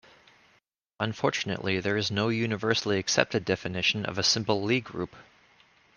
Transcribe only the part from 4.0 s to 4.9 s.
of a simple Lie